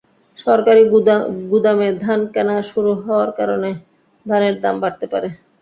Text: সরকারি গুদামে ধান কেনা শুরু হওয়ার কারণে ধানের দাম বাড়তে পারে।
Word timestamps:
সরকারি 0.37 0.81
গুদামে 1.51 1.89
ধান 2.03 2.19
কেনা 2.33 2.55
শুরু 2.71 2.91
হওয়ার 3.03 3.29
কারণে 3.39 3.69
ধানের 4.25 4.55
দাম 4.63 4.75
বাড়তে 4.83 5.05
পারে। 5.13 5.27